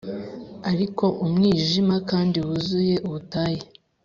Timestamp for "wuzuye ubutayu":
2.45-3.61